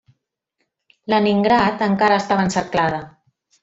[1.13, 3.09] Leningrad encara estava encerclada.